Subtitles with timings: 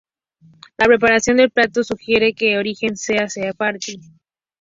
[0.79, 4.01] La preparación del plato sugiere que su origen sea sefardí.